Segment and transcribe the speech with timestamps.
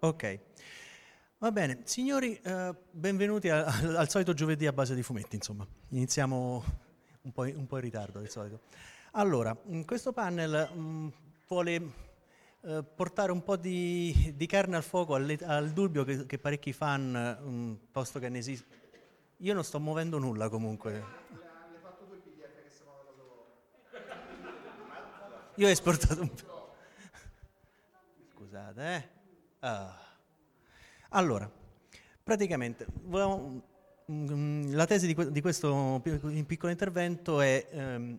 [0.00, 0.38] Ok.
[1.38, 5.66] Va bene, signori, eh, benvenuti a- al, al solito giovedì a base di fumetti, insomma.
[5.88, 6.64] Iniziamo
[7.22, 8.60] un po', in- un po' in ritardo del solito.
[9.12, 11.08] Allora, mh, questo panel mh,
[11.48, 11.92] vuole
[12.62, 16.72] eh, portare un po' di, di carne al fuoco alle- al, dubbio che, che parecchi
[16.72, 18.78] fan, mh, posto che ne esiste...
[19.38, 21.02] Io non sto muovendo nulla comunque.
[25.56, 26.30] Io ho esportato un...
[28.34, 29.18] Scusate, eh.
[29.60, 29.94] Ah.
[31.10, 31.50] Allora,
[32.22, 38.18] praticamente, la tesi di, que- di questo pi- piccolo intervento è ehm,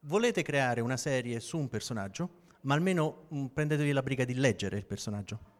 [0.00, 4.76] volete creare una serie su un personaggio, ma almeno mm, prendetevi la briga di leggere
[4.76, 5.52] il personaggio.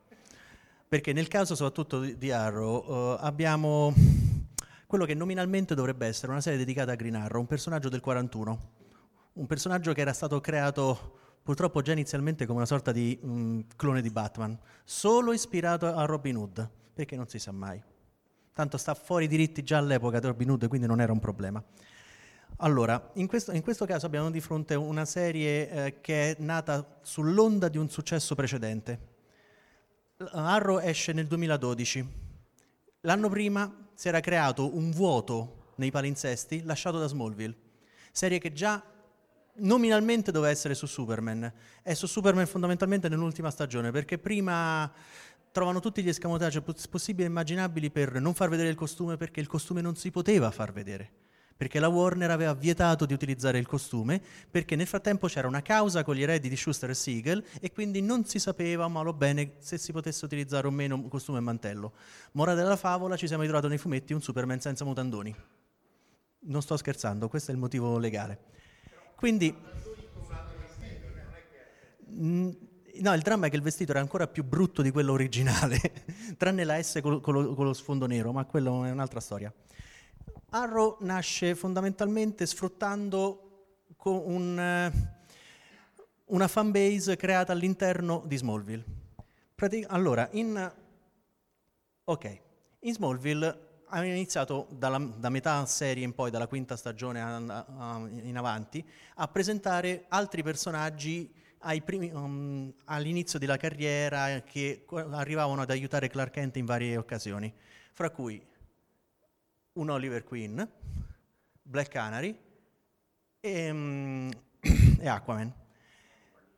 [0.86, 3.94] Perché nel caso soprattutto di, di Arrow eh, abbiamo
[4.86, 8.70] quello che nominalmente dovrebbe essere una serie dedicata a Green Arrow, un personaggio del 41,
[9.32, 14.00] un personaggio che era stato creato purtroppo già inizialmente come una sorta di mm, clone
[14.00, 17.80] di Batman, solo ispirato a Robin Hood, perché non si sa mai.
[18.52, 21.62] Tanto sta fuori diritti già all'epoca di Robin Hood, quindi non era un problema.
[22.58, 26.98] Allora, in questo, in questo caso abbiamo di fronte una serie eh, che è nata
[27.02, 29.12] sull'onda di un successo precedente.
[30.32, 32.22] Arrow esce nel 2012.
[33.00, 37.56] L'anno prima si era creato un vuoto nei palinsesti lasciato da Smallville,
[38.12, 38.82] serie che già
[39.56, 41.52] nominalmente doveva essere su Superman.
[41.82, 44.90] È su Superman fondamentalmente nell'ultima stagione, perché prima
[45.52, 49.40] trovano tutti gli escamotage poss- possibili e immaginabili per non far vedere il costume, perché
[49.40, 51.10] il costume non si poteva far vedere.
[51.56, 54.20] Perché la Warner aveva vietato di utilizzare il costume,
[54.50, 58.02] perché nel frattempo c'era una causa con gli eredi di Schuster e Siegel e quindi
[58.02, 61.92] non si sapeva malo bene se si potesse utilizzare o meno costume e mantello.
[62.32, 65.32] Morale della favola, ci siamo ritrovati nei fumetti un Superman senza mutandoni.
[66.46, 68.40] Non sto scherzando, questo è il motivo legale.
[69.16, 69.56] Quindi...
[72.10, 72.50] Mm,
[72.96, 75.80] No, il dramma è che il vestito era ancora più brutto di quello originale,
[76.38, 79.52] tranne la S con, lo, con lo sfondo nero, ma quello è un'altra storia.
[80.50, 84.92] Arrow nasce fondamentalmente sfruttando un, eh,
[86.26, 88.84] una fanbase creata all'interno di Smallville.
[89.56, 90.72] Prati- allora, in,
[92.04, 92.40] ok,
[92.80, 93.63] in Smallville
[93.98, 98.84] aveva iniziato dalla, da metà serie in poi, dalla quinta stagione in avanti,
[99.16, 101.32] a presentare altri personaggi
[101.84, 107.52] primi- um, all'inizio della carriera che arrivavano ad aiutare Clark Kent in varie occasioni,
[107.92, 108.44] fra cui
[109.74, 110.68] un Oliver Queen,
[111.62, 112.36] Black Canary
[113.40, 114.30] e, mm,
[115.00, 115.52] e Aquaman.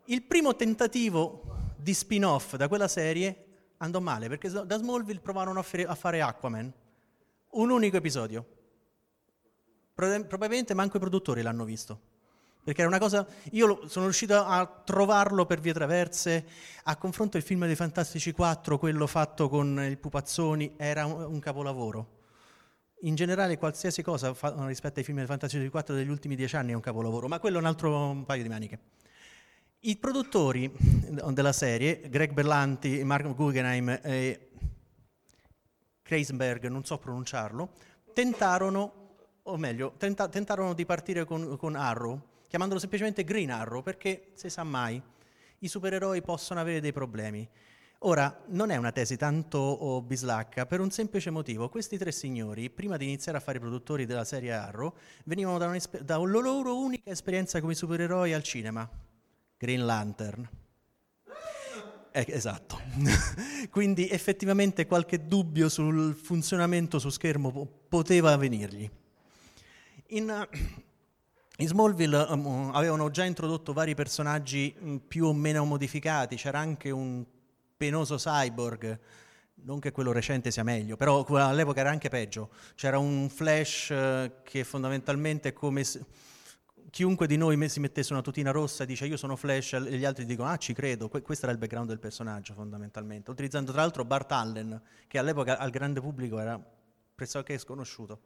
[0.07, 3.45] Il primo tentativo di spin-off da quella serie
[3.79, 6.73] andò male perché da Smallville provarono a fare Aquaman,
[7.57, 8.45] un unico episodio.
[9.95, 12.15] Prob- Probabilmente manco i produttori l'hanno visto.
[12.63, 13.27] Perché era una cosa.
[13.53, 16.45] Io sono riuscito a trovarlo per vie traverse.
[16.85, 22.15] A confronto il film dei Fantastici 4, quello fatto con il Pupazzoni, era un, capolavoro.
[23.03, 26.73] In generale, qualsiasi cosa fa- rispetto ai film dei Fantastici 4 degli ultimi dieci anni
[26.73, 28.79] è un capolavoro, ma quello è un altro un paio di maniche.
[29.81, 30.73] I produttori
[31.31, 34.46] della serie, Greg Berlanti, Mark Guggenheim e
[36.07, 37.73] Kreisberg, non so pronunciarlo,
[38.13, 44.31] tentarono, o meglio, tenta- tentarono di partire con, con Arrow, chiamandolo semplicemente Green Arrow, perché
[44.35, 45.03] si sa mai,
[45.59, 47.47] i supereroi possono avere dei problemi.
[48.01, 51.69] Ora, non è una tesi tanto oh, bislacca, per un semplice motivo.
[51.69, 54.95] Questi tre signori, prima di iniziare a fare i produttori della serie Arrow,
[55.25, 58.89] venivano da, da una loro unica esperienza come supereroi al cinema,
[59.57, 60.49] Green Lantern.
[62.17, 62.81] Eh, esatto.
[63.69, 68.91] Quindi effettivamente qualche dubbio sul funzionamento su schermo po- poteva venirgli.
[70.07, 70.49] In,
[71.59, 76.89] in Smallville um, avevano già introdotto vari personaggi mh, più o meno modificati, c'era anche
[76.89, 77.23] un
[77.77, 78.99] penoso cyborg,
[79.57, 82.49] non che quello recente sia meglio, però all'epoca era anche peggio.
[82.77, 86.03] C'era un Flash eh, che fondamentalmente come se
[86.97, 90.07] chiunque di noi si mettesse una tutina rossa e dice io sono Flash e gli
[90.07, 93.83] altri dicono ah ci credo, Que- questo era il background del personaggio fondamentalmente, utilizzando tra
[93.83, 96.59] l'altro Bart Allen che all'epoca al grande pubblico era
[97.15, 98.21] pressoché sconosciuto.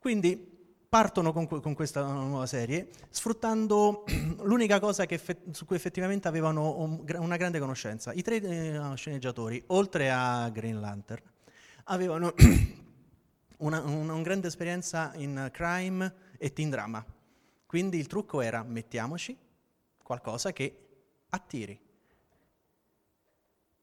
[0.00, 0.56] Quindi
[0.88, 4.02] partono con, con questa nuova serie sfruttando
[4.42, 8.12] l'unica cosa che effe- su cui effettivamente avevano un una grande conoscenza.
[8.12, 11.22] I tre eh, sceneggiatori, oltre a Green Lantern,
[11.84, 12.34] avevano
[13.58, 17.06] una, una- una grande esperienza in crime e teen drama.
[17.68, 19.36] Quindi il trucco era mettiamoci
[20.02, 20.86] qualcosa che
[21.28, 21.78] attiri.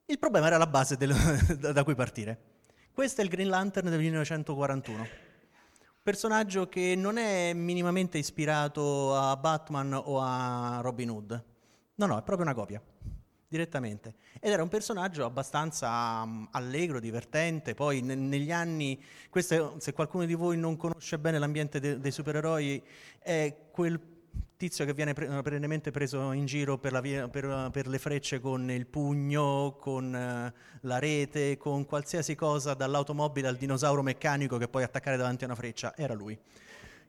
[0.08, 1.14] Il problema era la base del-
[1.72, 2.54] da cui partire.
[2.92, 5.08] Questo è il Green Lantern del 1941.
[6.02, 11.44] Personaggio che non è minimamente ispirato a Batman o a Robin Hood.
[11.94, 12.82] No, no, è proprio una copia.
[13.56, 14.16] Direttamente.
[14.40, 17.74] Ed era un personaggio abbastanza um, allegro, divertente.
[17.74, 22.12] Poi ne- negli anni, questo, se qualcuno di voi non conosce bene l'ambiente de- dei
[22.12, 22.84] supereroi,
[23.20, 24.00] è quel
[24.58, 28.70] tizio che viene pre- perennemente preso in giro per, via, per, per, le frecce con
[28.70, 34.84] il pugno, con uh, la rete, con qualsiasi cosa, dall'automobile al dinosauro meccanico che puoi
[34.84, 35.96] attaccare davanti a una freccia.
[35.96, 36.38] Era lui.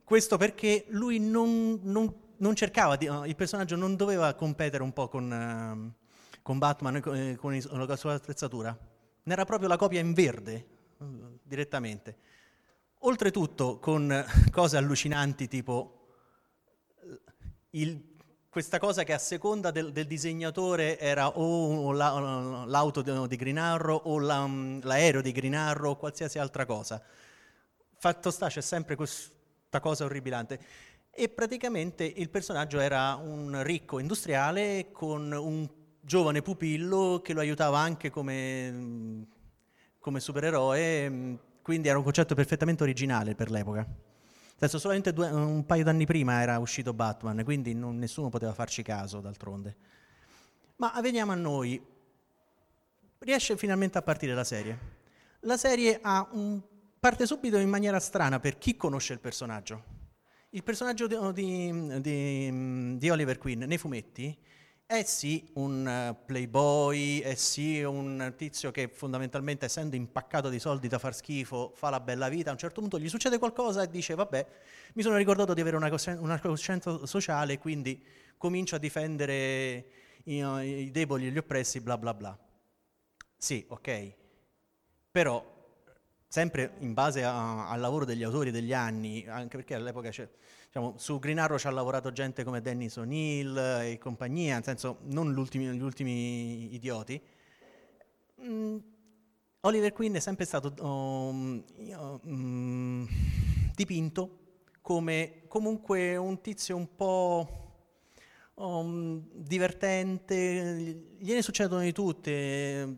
[0.04, 4.93] Questo perché lui non, non, non cercava, di, uh, il personaggio non doveva competere un
[4.93, 5.93] po' con...
[5.93, 6.04] Uh,
[6.46, 8.78] con Batman e con, con la sua attrezzatura.
[9.25, 10.66] Ne era proprio la copia in verde,
[11.43, 12.19] direttamente.
[13.00, 16.06] Oltretutto con cose allucinanti tipo
[17.70, 18.14] il,
[18.48, 24.02] questa cosa che a seconda del, del disegnatore era o la, l'auto di Green Arrow
[24.04, 24.48] o la,
[24.82, 27.02] l'aereo di Green Arrow o qualsiasi altra cosa.
[27.98, 30.60] Fatto sta, c'è sempre questa cosa orribilante.
[31.10, 37.79] E praticamente il personaggio era un ricco industriale con un giovane pupillo che lo aiutava
[37.79, 39.26] anche come,
[39.99, 43.85] come supereroe, quindi era un concetto perfettamente originale per l'epoca.
[44.55, 48.82] Adesso solamente due, un paio d'anni prima era uscito Batman, quindi non, nessuno poteva farci
[48.82, 49.76] caso d'altronde.
[50.76, 51.85] Ma veniamo a noi.
[53.19, 54.79] Riesce finalmente a partire la serie.
[55.41, 56.00] La serie
[56.31, 56.62] un,
[57.00, 59.94] parte subito in maniera strana per chi conosce il personaggio.
[60.50, 64.38] Il personaggio di, di, di, di Oliver Queen nei fumetti
[64.86, 70.86] è sì un eh, playboy, è sì un tizio che fondamentalmente essendo impaccato di soldi
[70.88, 73.90] da far schifo fa la bella vita, a un certo punto gli succede qualcosa e
[73.90, 74.46] dice vabbè
[74.94, 78.00] mi sono ricordato di avere una, coscienza, una coscienza sociale quindi
[78.38, 79.86] comincio a difendere
[80.24, 82.38] i, i deboli e gli oppressi bla bla bla.
[83.38, 84.12] Sì, ok,
[85.10, 85.44] però
[86.28, 90.28] sempre in base a, al lavoro degli autori degli anni, anche perché all'epoca c'è
[90.76, 94.99] diciamo, su Green Arrow ci ha lavorato gente come Dennis O'Neill e compagnia, nel senso
[95.05, 97.20] non gli ultimi idioti.
[98.43, 98.77] Mm,
[99.60, 101.65] Oliver Queen è sempre stato um,
[102.24, 103.08] um,
[103.74, 104.39] dipinto
[104.82, 107.48] come comunque un tizio un po'
[108.55, 112.96] um, divertente, gliene succedono di tutte,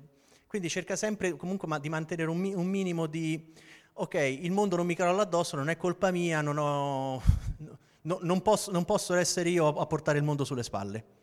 [0.48, 3.54] quindi cerca sempre comunque di mantenere un, un minimo di
[4.00, 7.22] ok, il mondo non mi crolla addosso, non è colpa mia, non, ho,
[8.02, 11.16] no, non, posso, non posso, essere io a portare il mondo sulle spalle.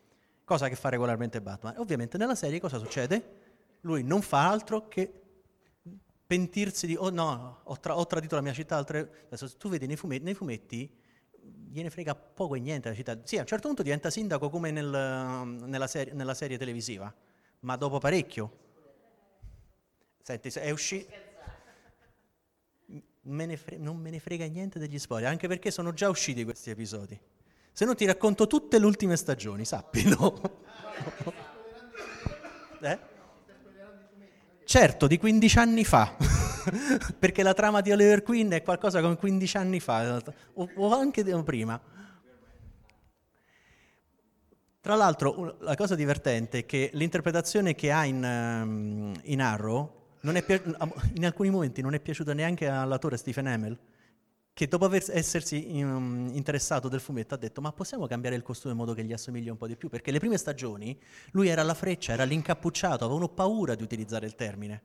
[0.43, 1.75] Cosa che fa regolarmente Batman.
[1.77, 3.43] Ovviamente nella serie cosa succede?
[3.81, 5.21] Lui non fa altro che
[6.27, 8.75] pentirsi di, oh no, ho, tra, ho tradito la mia città.
[8.75, 9.25] Altre...
[9.27, 10.93] Adesso tu vedi nei fumetti, nei fumetti,
[11.69, 13.17] gliene frega poco e niente la città.
[13.23, 17.11] Sì, a un certo punto diventa sindaco come nel, nella, serie, nella serie televisiva,
[17.61, 18.63] ma dopo parecchio.
[20.21, 21.24] Senti, è uscito
[23.25, 26.69] me fre- non me ne frega niente degli spoiler, anche perché sono già usciti questi
[26.69, 27.19] episodi.
[27.71, 30.41] Se no ti racconto tutte le ultime stagioni, sappilo.
[32.81, 33.13] eh?
[34.63, 36.15] Certo, di 15 anni fa,
[37.19, 40.21] perché la trama di Oliver Queen è qualcosa come 15 anni fa,
[40.53, 41.79] o, o anche prima.
[44.81, 50.04] Tra l'altro, la cosa divertente è che l'interpretazione che ha in, um, in Arrow
[50.43, 50.61] pi-
[51.13, 53.77] in alcuni momenti non è piaciuta neanche all'autore Stephen Hamill,
[54.53, 58.71] che dopo aver essersi um, interessato del fumetto ha detto ma possiamo cambiare il costume
[58.71, 59.89] in modo che gli assomigli un po' di più?
[59.89, 60.97] Perché le prime stagioni
[61.31, 64.81] lui era alla freccia, era l'incappucciato, avevano paura di utilizzare il termine.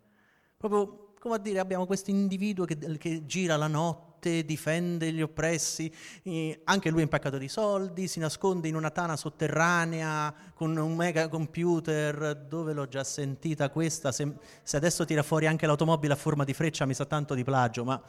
[0.56, 5.22] Proprio come a dire abbiamo questo individuo che, che gira la notte notte, difende gli
[5.22, 10.76] oppressi, eh, anche lui è impaccato di soldi, si nasconde in una tana sotterranea con
[10.76, 16.12] un mega computer, dove l'ho già sentita questa, se, se adesso tira fuori anche l'automobile
[16.12, 18.00] a forma di freccia mi sa tanto di plagio, ma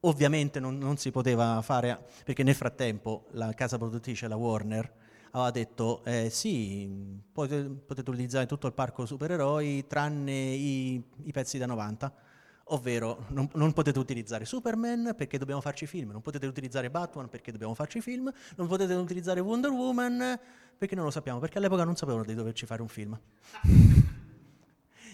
[0.00, 4.92] ovviamente non, non si poteva fare, perché nel frattempo la casa produttrice, la Warner,
[5.30, 11.58] aveva detto eh, sì, potete, potete, utilizzare tutto il parco supereroi tranne i, i pezzi
[11.58, 12.25] da 90
[12.70, 17.52] ovvero non, non, potete utilizzare Superman perché dobbiamo farci film, non potete utilizzare Batman perché
[17.52, 20.38] dobbiamo farci film, non potete utilizzare Wonder Woman
[20.76, 23.18] perché non lo sappiamo, perché all'epoca non sapevano di doverci fare un film.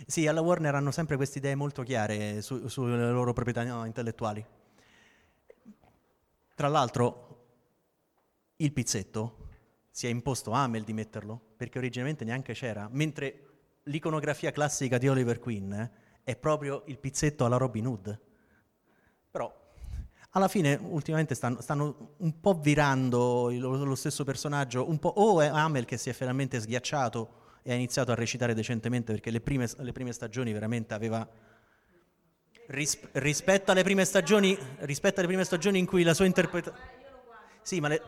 [0.07, 4.45] sì, alla Warner hanno sempre queste idee molto chiare su, sulle loro proprietà intellettuali.
[6.55, 7.29] Tra l'altro,
[8.57, 9.49] il pizzetto
[9.91, 13.49] si è imposto a Amel di metterlo, perché originalmente neanche c'era, mentre
[13.85, 15.91] l'iconografia classica di Oliver Queen eh,
[16.25, 18.21] è proprio il pizzetto alla Robin Hood.
[19.31, 19.61] Però
[20.31, 25.41] alla fine ultimamente stanno, stanno un po' virando lo, lo, stesso personaggio, un po' o
[25.41, 29.41] è Amel che si è finalmente sghiacciato e ha iniziato a recitare decentemente perché le
[29.41, 31.29] prime, le prime stagioni veramente aveva
[32.69, 37.01] ris, rispetto, alle prime stagioni, rispetto alle prime stagioni in cui la sua interpretazione...
[37.63, 38.03] Sì, ma le,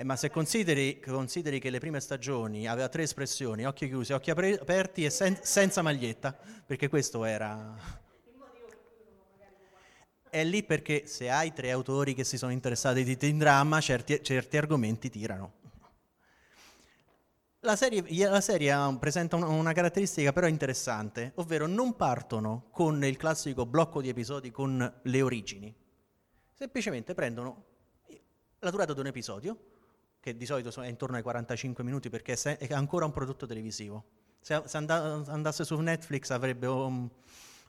[0.00, 4.30] Eh, ma se consideri, consideri, che le prime stagioni aveva tre espressioni, occhi chiusi, occhi
[4.30, 7.74] aperti e sen- senza maglietta, perché questo era...
[10.30, 14.22] È lì perché se hai tre autori che si sono interessati di teen drama, certi,
[14.22, 15.54] certi argomenti tirano.
[17.60, 23.16] La serie, la serie presenta una, una, caratteristica però interessante, ovvero non partono con il
[23.16, 25.74] classico blocco di episodi con le origini,
[26.54, 27.64] semplicemente prendono
[28.60, 29.58] la durata di un episodio,
[30.28, 34.04] che di solito è intorno ai 45 minuti perché è ancora un prodotto televisivo.
[34.40, 37.10] Se, se andasse su Netflix avrebbe um,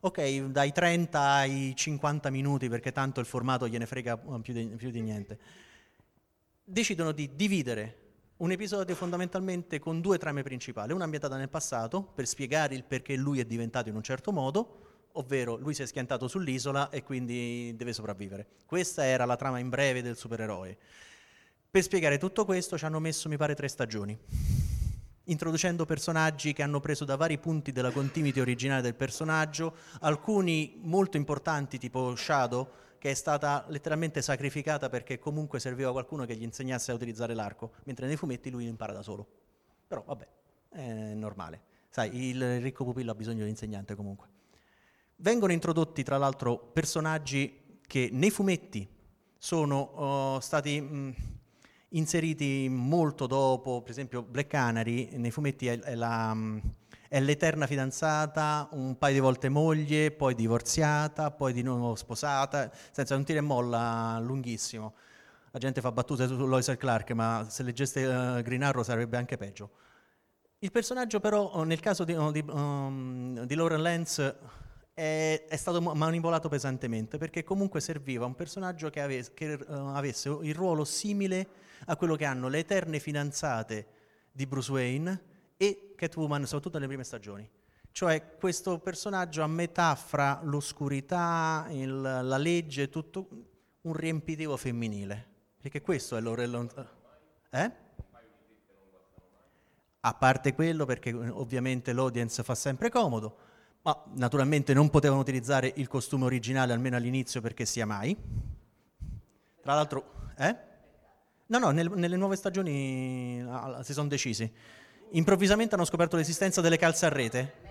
[0.01, 4.91] ok dai 30 ai 50 minuti perché tanto il formato gliene frega più di, più
[4.91, 5.39] di niente.
[6.63, 12.27] Decidono di dividere un episodio fondamentalmente con due trame principali, una ambientata nel passato per
[12.27, 16.27] spiegare il perché lui è diventato in un certo modo, ovvero lui si è schiantato
[16.27, 18.47] sull'isola e quindi deve sopravvivere.
[18.65, 20.77] Questa era la trama in breve del supereroe.
[21.71, 24.17] Per spiegare tutto questo ci hanno messo, mi pare, tre stagioni,
[25.25, 31.17] introducendo personaggi che hanno preso da vari punti della continuity originale del personaggio, alcuni molto
[31.17, 36.89] importanti tipo Shadow, che è stata letteralmente sacrificata perché comunque serviva qualcuno che gli insegnasse
[36.89, 39.27] a utilizzare l'arco, mentre nei fumetti lui impara da solo.
[39.85, 40.27] Però vabbè,
[40.69, 41.61] è normale.
[41.91, 44.27] Sai, il ricco pupillo ha bisogno di insegnante comunque.
[45.17, 48.89] Vengono introdotti tra l'altro personaggi che nei fumetti
[49.37, 50.81] sono uh, stati...
[50.81, 51.37] Mh,
[51.89, 56.35] inseriti molto dopo, per esempio Black Canary nei fumetti è, è, la,
[57.07, 63.15] è, l'eterna fidanzata, un paio di volte moglie, poi divorziata, poi di nuovo sposata, senza
[63.15, 64.93] un tiro e molla lunghissimo.
[65.51, 69.35] La gente fa battute su Lois Clark, ma se leggeste uh, Green Arrow sarebbe anche
[69.35, 69.71] peggio.
[70.59, 74.37] Il personaggio però, nel caso di, di, um, di Lauren Lance,
[74.99, 80.27] è, è, stato manipolato pesantemente perché comunque serviva un personaggio che, ave, che uh, avesse
[80.41, 81.47] il ruolo simile
[81.85, 83.87] a quello che hanno le eterne fidanzate
[84.29, 85.21] di Bruce Wayne
[85.55, 87.49] e Catwoman, soprattutto nelle prime stagioni.
[87.93, 93.29] Cioè questo personaggio a metà fra l'oscurità, il, la legge, tutto
[93.81, 95.27] un riempitivo femminile.
[95.61, 96.69] Perché questo è l'Orello...
[97.51, 97.71] Eh?
[100.01, 103.47] A parte quello, perché ovviamente l'audience fa sempre comodo,
[103.81, 108.15] ma naturalmente non potevano utilizzare il costume originale almeno all'inizio perché sia mai.
[109.61, 110.67] Tra l'altro, eh?
[111.47, 114.51] No, no, nel, nelle nuove stagioni ah, si sono decisi.
[115.11, 117.67] Improvvisamente hanno scoperto l'esistenza delle calze a rete.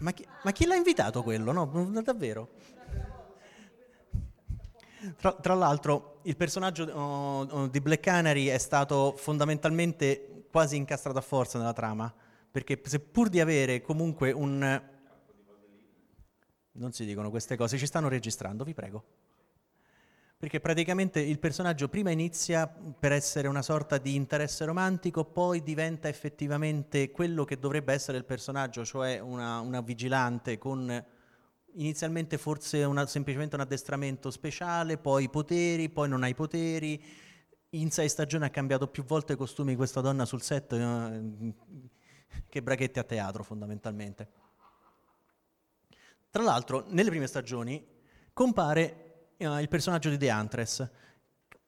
[0.00, 1.52] Ma chi, ma chi l'ha invitato quello?
[1.52, 2.48] No, davvero.
[5.16, 11.20] Tra, tra l'altro, il personaggio uh, di Black Canary è stato fondamentalmente quasi incastrato a
[11.20, 12.14] forza nella trama,
[12.48, 14.82] perché seppur di avere comunque un
[16.74, 19.04] non si dicono queste cose, ci stanno registrando, vi prego.
[20.38, 26.06] Perché praticamente il personaggio prima inizia per essere una sorta di interesse romantico, poi diventa
[26.06, 31.04] effettivamente quello che dovrebbe essere il personaggio, cioè una, una vigilante con
[31.72, 37.02] inizialmente forse una, semplicemente un addestramento speciale, poi poteri, poi non ha i poteri.
[37.74, 41.52] In sei stagioni ha cambiato più volte i costumi questa donna sul set eh,
[42.48, 44.28] che braghetti a teatro fondamentalmente.
[46.30, 47.84] Tra l'altro, nelle prime stagioni
[48.32, 50.88] compare uh, il personaggio di The Huntress,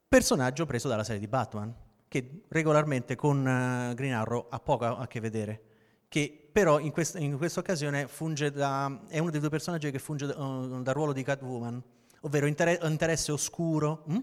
[0.07, 1.75] personaggio preso dalla serie di Batman,
[2.07, 5.63] che regolarmente con uh, Green Arrow ha poco a che vedere,
[6.07, 8.09] che però in, quest- in questa occasione
[8.53, 11.83] da, è uno dei due personaggi che funge uh, dal ruolo di Catwoman,
[12.21, 14.05] ovvero inter- interesse oscuro.
[14.07, 14.19] Hm?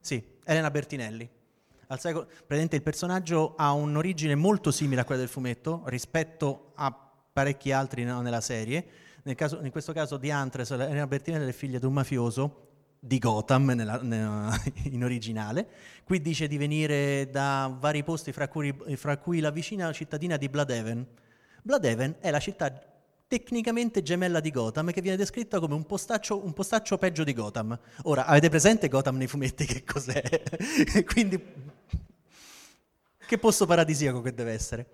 [0.00, 1.28] Sì, Elena Bertinelli.
[1.88, 6.90] Al secolo, praticamente il personaggio ha un'origine molto simile a quella del fumetto rispetto a
[7.32, 8.86] parecchi altri nella serie,
[9.34, 12.66] caso, in questo caso di Antres, Elena Bertinelli è figlia di un mafioso
[12.98, 15.68] di Gotham nella, nella, in originale.
[16.04, 20.48] Qui dice di venire da vari posti, fra cui, fra cui la vicina cittadina di
[20.48, 21.06] Bloodhaven.
[21.62, 22.97] Bloodhaven è la città
[23.28, 27.78] tecnicamente gemella di Gotham che viene descritta come un postaccio, un postaccio peggio di Gotham.
[28.04, 30.22] Ora, avete presente Gotham nei fumetti che cos'è?
[31.04, 31.40] Quindi,
[33.26, 34.86] che posto paradisiaco che deve essere.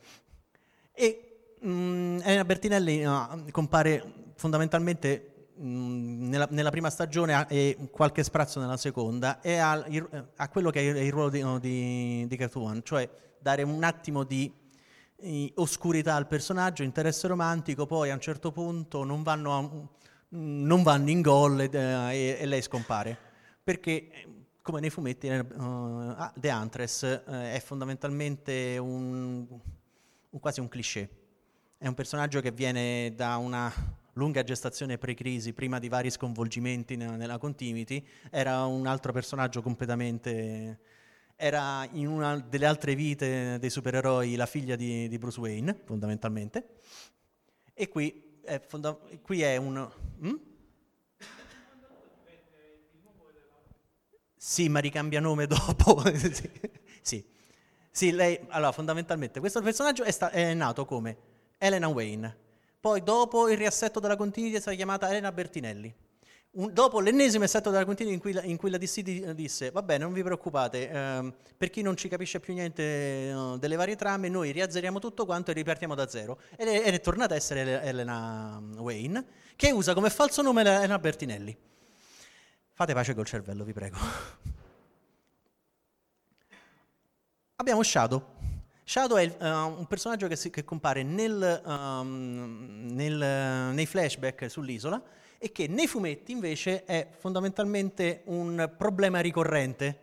[0.92, 8.24] E mh, mm, Elena Bertinelli no, compare fondamentalmente mh, nella, nella, prima stagione e qualche
[8.24, 9.86] sprazzo nella seconda e ha,
[10.36, 14.24] ha quello che è il ruolo di, no, di, di Catwoman, cioè dare un attimo
[14.24, 14.63] di eh,
[15.54, 19.70] oscurità al personaggio, interesse romantico, poi a un certo punto non vanno, a,
[20.30, 23.16] non vanno in gol e, e, e, lei scompare.
[23.62, 24.08] Perché,
[24.60, 29.46] come nei fumetti, uh, The Huntress uh, è fondamentalmente un,
[30.30, 31.08] un, quasi un cliché.
[31.78, 33.72] È un personaggio che viene da una
[34.14, 40.78] lunga gestazione pre-crisi, prima di vari sconvolgimenti nella, nella continuity, era un altro personaggio completamente...
[41.36, 46.78] Era in una delle altre vite dei supereroi la figlia di, di Bruce Wayne, fondamentalmente.
[47.74, 49.90] E qui è, fonda- qui è un...
[50.20, 50.34] Hm?
[54.36, 56.02] Sì, ma ricambia nome dopo.
[56.14, 56.50] sì.
[57.00, 57.24] sì.
[57.90, 61.16] Sì, lei, allora fondamentalmente questo personaggio è, sta- è, nato come
[61.58, 62.36] Elena Wayne,
[62.80, 65.94] poi dopo il riassetto della continuity è stata chiamata Elena Bertinelli.
[66.56, 69.00] Un, dopo l'ennesimo assetto della continuity in cui la, in cui la DC
[69.32, 73.58] disse, va bene, non vi preoccupate, ehm, per chi non ci capisce più niente uh,
[73.58, 76.38] delle varie trame, noi riazzeriamo tutto quanto e ripartiamo da zero.
[76.56, 79.24] Ed è, ed è tornata a essere Elena Wayne,
[79.56, 81.56] che usa come falso nome Elena Bertinelli.
[82.72, 83.96] Fate pace col cervello, vi prego.
[87.56, 88.24] Abbiamo Shadow.
[88.84, 89.44] Shadow è uh,
[89.76, 95.02] un personaggio che, si, che compare nel, um, nel, nei flashback sull'isola
[95.44, 99.98] e che nei fumetti invece è fondamentalmente un problema ricorrente.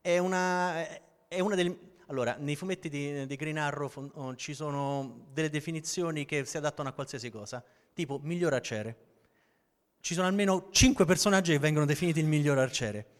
[0.00, 0.86] È una,
[1.26, 6.24] è una delle, allora, nei fumetti di, di Green Arrow oh, ci sono delle definizioni
[6.24, 7.60] che si adattano a qualsiasi cosa,
[7.92, 8.96] tipo miglior arciere.
[9.98, 13.14] Ci sono almeno cinque personaggi che vengono definiti il miglior arciere.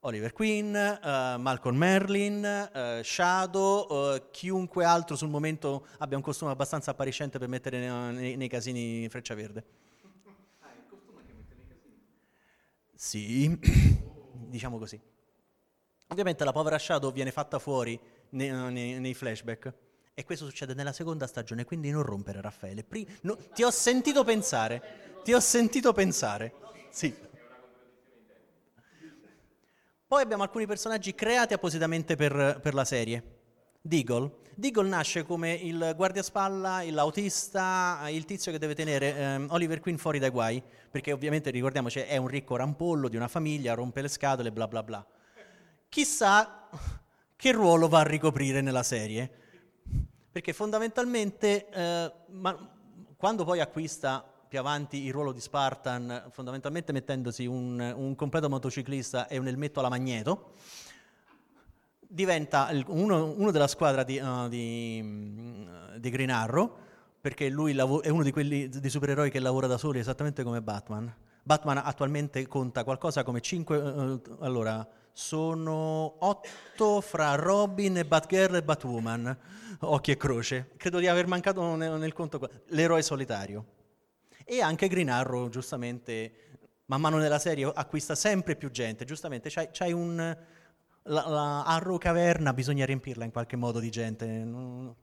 [0.00, 6.50] Oliver Queen, uh, Malcolm Merlin, uh, Shadow, uh, chiunque altro sul momento abbia un costume
[6.50, 9.64] abbastanza appariscente per mettere nei, nei, nei casini Freccia Verde.
[10.60, 12.00] Ah, è il costume che mette nei casini?
[13.02, 13.48] Sì,
[14.46, 15.00] diciamo così.
[16.08, 17.98] Ovviamente la povera Shadow viene fatta fuori
[18.30, 19.72] nei, nei, nei, flashback
[20.12, 22.84] e questo succede nella seconda stagione, quindi non rompere Raffaele.
[22.84, 26.52] Pri- no, ti ho sentito pensare, ti ho sentito pensare.
[26.90, 27.14] Sì.
[30.06, 33.38] Poi abbiamo alcuni personaggi creati appositamente per, per la serie.
[33.80, 34.30] Deagle.
[34.60, 40.18] Deagle nasce come il guardiaspalla, l'autista, il tizio che deve tenere ehm, Oliver Queen fuori
[40.18, 44.52] dai guai, perché ovviamente ricordiamoci è un ricco rampollo di una famiglia, rompe le scatole,
[44.52, 45.06] bla bla bla.
[45.88, 46.68] Chissà
[47.36, 49.30] che ruolo va a ricoprire nella serie,
[50.30, 52.70] perché fondamentalmente eh, ma,
[53.16, 59.26] quando poi acquista più avanti il ruolo di Spartan, fondamentalmente mettendosi un, un completo motociclista
[59.26, 60.50] e un elmetto alla magneto,
[62.12, 65.68] diventa uno, uno, della squadra di, uh, di,
[65.98, 66.76] di, Green Arrow,
[67.20, 70.60] perché lui lav- è uno di quelli di supereroi che lavora da soli, esattamente come
[70.60, 71.14] Batman.
[71.42, 73.76] Batman attualmente conta qualcosa come 5...
[73.76, 79.38] Uh, allora, sono 8 fra Robin e Batgirl e Batwoman,
[79.80, 80.70] occhi e croce.
[80.76, 83.64] Credo di aver mancato nel, nel conto l'eroe solitario.
[84.44, 86.32] E anche Green Arrow, giustamente,
[86.86, 89.04] man mano nella serie acquista sempre più gente.
[89.04, 90.36] Giustamente, c'hai, c'hai un...
[91.04, 94.94] La, la, Arrow Caverna bisogna riempirla in qualche modo di gente.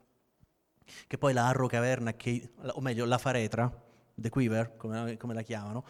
[1.08, 3.72] Che poi la Arrow Caverna, che, o meglio, la Faretra,
[4.16, 5.84] The Quiver, come, come la chiamano,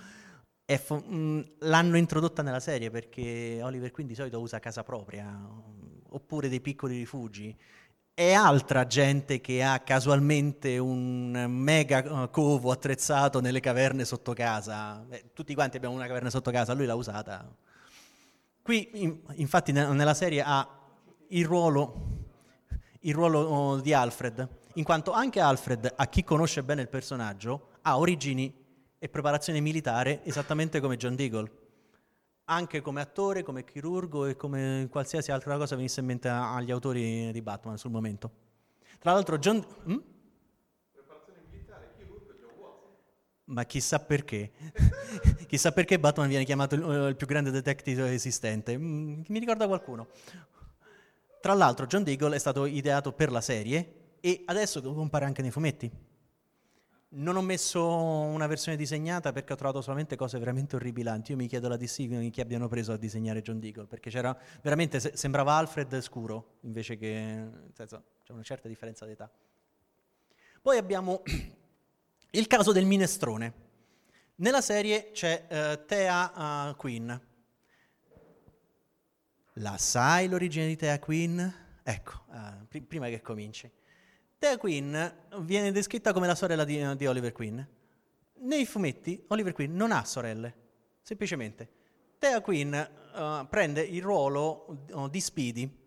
[0.78, 5.28] fo- mh, l'hanno introdotta nella serie perché Oliver Queen di solito usa casa propria,
[6.10, 7.56] oppure dei piccoli rifugi
[8.18, 15.06] è altra gente che ha casualmente un mega uh, covo attrezzato nelle caverne sotto casa.
[15.08, 17.48] Beh, tutti quanti abbiamo una caverna sotto casa, lui l'ha usata.
[18.68, 20.68] Qui, in, infatti, nella serie ha
[21.30, 22.26] il ruolo,
[23.00, 27.70] il ruolo uh, di Alfred, in quanto anche Alfred, a chi conosce bene il personaggio,
[27.84, 28.54] ha origini
[29.00, 31.50] e preparazione militare esattamente come John Deagle
[32.44, 37.32] anche come attore, come chirurgo e come qualsiasi altra cosa venisse in mente agli autori
[37.32, 38.30] di Batman sul momento.
[39.00, 39.66] Tra l'altro John...
[39.86, 39.98] Hm?
[40.92, 42.90] Preparazione militare, chirurgo John Watson.
[43.50, 44.52] Ma chissà perché.
[45.48, 48.78] chissà perché Batman viene chiamato il, il, più grande detective esistente.
[48.78, 50.08] Mm, mi ricorda qualcuno.
[51.40, 55.52] Tra l'altro John Deagle è stato ideato per la serie e adesso compare anche nei
[55.52, 55.90] fumetti.
[57.10, 61.32] Non ho messo una versione disegnata perché ho trovato solamente cose veramente orribilanti.
[61.32, 65.00] Io mi chiedo la DC chi abbiano preso a disegnare John Deagle, perché c'era veramente
[65.00, 69.32] se, sembrava Alfred scuro, invece che nel senso, c'è una certa differenza d'età.
[70.62, 71.22] Poi abbiamo
[72.32, 73.66] il caso del minestrone.
[74.36, 77.22] Nella serie c'è uh, Thea uh, Queen.
[79.54, 81.54] La sai l'origine di Thea Queen?
[81.82, 83.72] Ecco, uh, pr- prima che cominci.
[84.38, 87.68] Thea Queen viene descritta come la sorella di, di, Oliver Queen.
[88.40, 90.54] Nei fumetti Oliver Queen non ha sorelle,
[91.02, 91.70] semplicemente.
[92.20, 92.90] Thea Queen
[93.50, 95.87] prende il ruolo uh, di Speedy,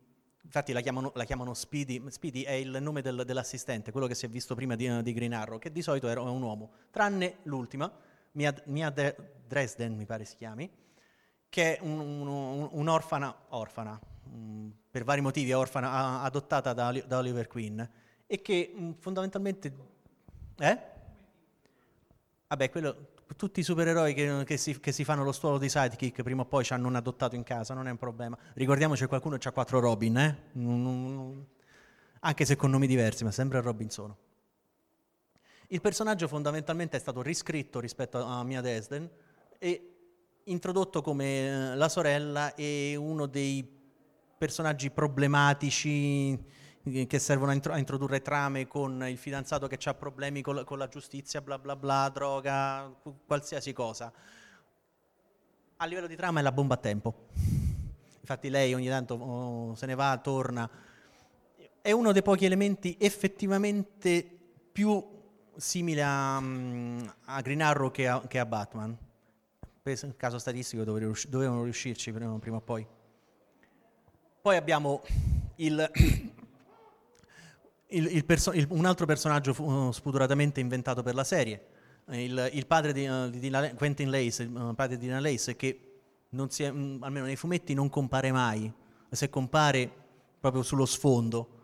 [0.50, 4.26] infatti la chiamano, la chiamano, Speedy, Speedy è il nome del, dell'assistente, quello che si
[4.26, 7.90] è visto prima di, di, Green Arrow, che di solito era un uomo, tranne l'ultima,
[8.32, 10.68] Mia, Mia Dresden mi pare si chiami,
[11.48, 17.18] che è un'orfana, un, un orfana, um, per vari motivi è orfana, adottata da, da
[17.18, 17.88] Oliver Queen
[18.26, 19.74] e che mh, mm, fondamentalmente...
[20.58, 20.78] Eh?
[22.48, 26.22] Vabbè, quello, tutti i supereroi che, che, si, che, si, fanno lo stuolo di sidekick
[26.22, 28.36] prima o poi ci hanno un adottato in casa, non è un problema.
[28.54, 30.36] Ricordiamoci che qualcuno ha quattro Robin, eh?
[32.20, 34.16] anche se con nomi diversi, ma sempre Robin sono.
[35.68, 39.08] Il personaggio fondamentalmente è stato riscritto rispetto a Mia Desden
[39.58, 39.94] e
[40.44, 43.78] introdotto come eh, la sorella e uno dei
[44.36, 46.36] personaggi problematici
[46.82, 50.88] che servono a, introdurre trame con il fidanzato che ha problemi con la, con la
[50.88, 52.90] giustizia, bla bla bla, droga,
[53.26, 54.12] qualsiasi cosa.
[55.76, 57.26] A livello di trama è la bomba a tempo.
[58.20, 60.68] Infatti lei ogni tanto oh, se ne va, torna.
[61.82, 64.26] È uno dei pochi elementi effettivamente
[64.72, 65.04] più
[65.56, 68.96] simile a, mm, a Green Arrow che a, che a Batman.
[69.82, 72.86] Per caso statistico dovevano riuscirci prima o poi.
[74.42, 75.02] Poi abbiamo
[75.56, 75.90] il
[77.90, 81.66] il, il perso- il, un altro personaggio fu, uh, spudoratamente inventato per la serie,
[82.10, 85.80] il, padre di, uh, di Dina, Quentin Lace, il uh, padre di Dina Lace, che
[86.30, 88.72] è, mh, mm, almeno nei fumetti non compare mai,
[89.10, 89.90] se compare
[90.40, 91.58] proprio sullo sfondo.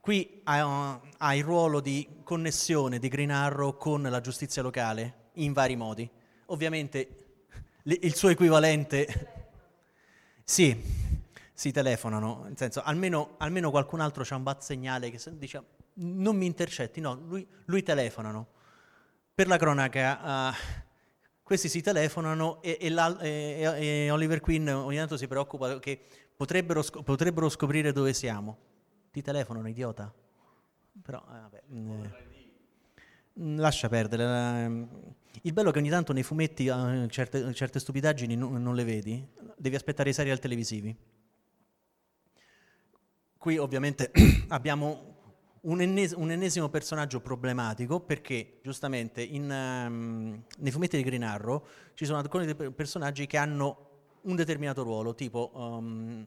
[0.00, 5.52] Qui ha, ha il ruolo di connessione di Green Arrow con la giustizia locale in
[5.52, 6.08] vari modi.
[6.46, 7.08] Ovviamente
[7.82, 9.36] il suo equivalente...
[10.44, 10.74] Sì,
[11.58, 15.60] si telefonano, nel senso almeno, almeno qualcun altro c'ha un bat segnale che dice
[15.94, 18.46] non mi intercetti, no, lui, lui telefonano.
[19.34, 20.54] Per la cronaca, uh,
[21.42, 26.00] questi si telefonano e, e, e, e, Oliver Queen ogni tanto si preoccupa che
[26.36, 28.56] potrebbero, potrebbero scoprire dove siamo.
[29.10, 30.14] Ti telefonano, idiota.
[31.02, 34.22] Però, eh, vabbè, eh, lascia perdere.
[34.22, 34.88] Ehm,
[35.42, 38.84] il bello è che ogni tanto nei fumetti uh, certe, certe, stupidaggini non, non le
[38.84, 41.16] vedi, devi aspettare i serial televisivi.
[43.38, 44.10] Qui ovviamente
[44.48, 45.14] abbiamo
[45.62, 51.64] un, ennes- un, ennesimo personaggio problematico perché giustamente in, um, nei fumetti di Green Arrow
[51.94, 53.86] ci sono alcuni personaggi che hanno
[54.22, 56.26] un determinato ruolo, tipo um,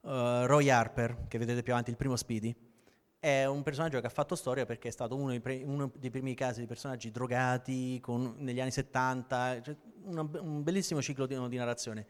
[0.00, 0.10] uh,
[0.46, 2.54] Roy Harper, che vedete più avanti, il primo Speedy,
[3.20, 6.10] è un personaggio che ha fatto storia perché è stato uno dei, pre- uno dei
[6.10, 11.36] primi casi di personaggi drogati con, negli anni 70, cioè una, un bellissimo ciclo di,
[11.48, 12.06] di narrazione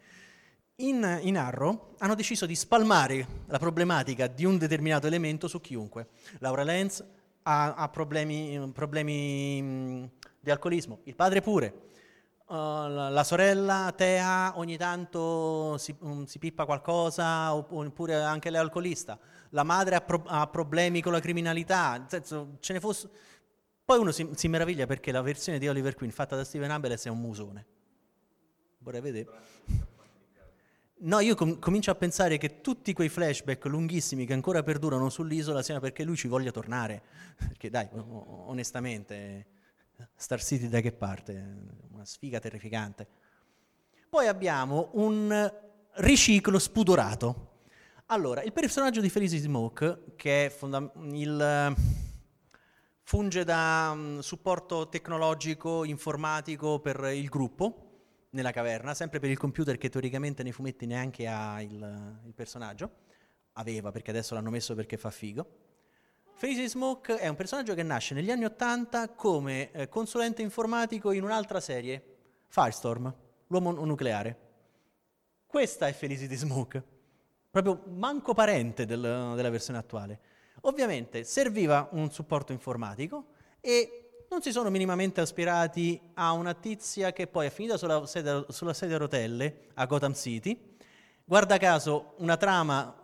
[0.81, 6.09] in, in, Arrow hanno deciso di spalmare la problematica di un determinato elemento su chiunque.
[6.39, 7.05] Laura Lenz
[7.43, 10.09] ha, ha problemi, problemi,
[10.41, 11.87] di alcolismo, il padre pure.
[12.47, 18.59] Uh, la, la, sorella Tea ogni tanto si, um, si, pippa qualcosa oppure anche lei
[18.59, 19.19] è alcolista.
[19.51, 22.05] La madre ha, pro, ha problemi con la criminalità.
[22.09, 23.11] Senso, ce ne fosse...
[23.85, 27.05] Poi uno si, si meraviglia perché la versione di Oliver Queen fatta da Steven Ambeles
[27.05, 27.67] è un musone.
[28.79, 29.58] Vorrei vedere.
[31.01, 35.63] No, io com- comincio a pensare che tutti quei flashback lunghissimi che ancora perdurano sull'isola
[35.63, 37.03] siano perché lui ci voglia tornare.
[37.39, 39.47] Perché dai, onestamente,
[40.17, 41.57] Star City da che parte?
[41.93, 43.07] Una sfiga terrificante.
[44.09, 45.53] Poi abbiamo un
[45.97, 47.61] riciclo spudorato.
[48.07, 51.75] Allora, il personaggio di Felicity Smoke, che fonda- il,
[53.03, 57.88] funge da um, supporto tecnologico, informatico per il gruppo,
[58.31, 63.07] nella caverna, sempre per il computer che teoricamente nei fumetti neanche ha il, il personaggio.
[63.55, 65.67] Aveva, perché adesso l'hanno messo perché fa figo.
[66.35, 71.25] Felicity Smoke è un personaggio che nasce negli anni Ottanta come eh, consulente informatico in
[71.25, 73.13] un'altra serie, Firestorm,
[73.49, 74.47] l'uomo nucleare.
[75.45, 76.85] Questa è Felicity Smoke,
[77.51, 79.01] proprio manco parente del,
[79.35, 80.21] della versione attuale.
[80.63, 87.27] Ovviamente serviva un supporto informatico e non si sono minimamente aspirati a una tizia che
[87.27, 90.77] poi è finita sulla sedia, sulla sedia a rotelle a Gotham City.
[91.25, 92.95] Guarda caso, una trama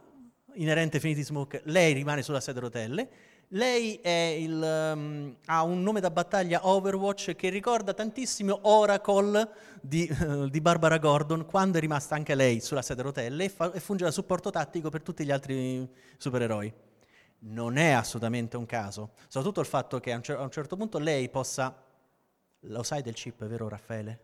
[0.54, 3.08] inerente a Infinity Smoke, lei rimane sulla sedia a rotelle.
[3.48, 9.48] Lei il, um, ha un nome da battaglia Overwatch che ricorda tantissimo Oracle
[9.80, 13.48] di, uh, di, Barbara Gordon quando è rimasta anche lei sulla sedia a rotelle e,
[13.50, 16.72] fa, e funge da supporto tattico per tutti gli altri supereroi
[17.46, 21.82] non è assolutamente un caso, soprattutto il fatto che a un, certo punto lei possa...
[22.66, 24.20] Lo sai del chip, vero Raffaele?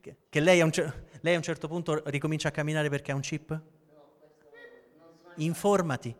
[0.00, 3.14] Che, che lei, a cer- lei, a un certo punto ricomincia a camminare perché ha
[3.14, 3.58] un chip?
[5.36, 6.14] Informati.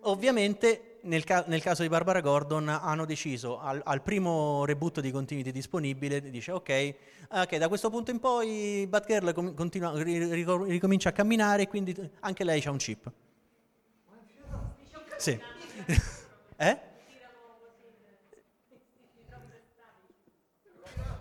[0.00, 5.10] Ovviamente nel, ca- nel, caso di Barbara Gordon hanno deciso al, al, primo reboot di
[5.10, 6.94] Continuity disponibile, dice ok,
[7.30, 12.44] okay da questo punto in poi Batgirl com- continua, ri- ricomincia a camminare, quindi anche
[12.44, 13.12] lei ha un chip.
[15.24, 15.40] Sì.
[16.56, 16.78] Eh?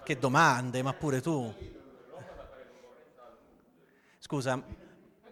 [0.04, 1.52] Che domande, ma pure tu.
[4.20, 4.62] Scusa.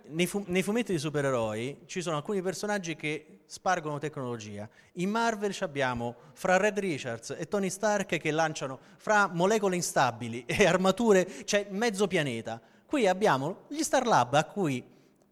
[0.06, 4.68] nei, fu- nei, fumetti di supereroi ci sono alcuni personaggi che spargono tecnologia.
[4.94, 10.66] In Marvel abbiamo fra Red Richards e Tony Stark che lanciano fra molecole instabili e
[10.66, 12.60] armature, cioè mezzo pianeta.
[12.86, 14.84] Qui abbiamo gli Star Lab a cui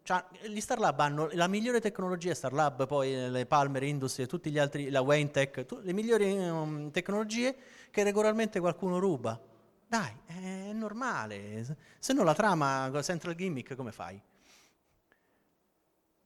[0.09, 4.29] cioè, gli Star Lab hanno la migliore tecnologia, Star Lab, poi le Palmer Industries e
[4.31, 7.55] tutti gli altri, la Wayne Tech, tu, le migliori um, tecnologie
[7.91, 9.39] che regolarmente qualcuno ruba.
[9.85, 11.77] Dai, è normale.
[11.99, 14.19] Se no la trama Central Gimmick come fai?